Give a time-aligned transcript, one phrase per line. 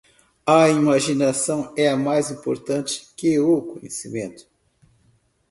[0.47, 4.47] A imaginação é mais importante que o conhecimento.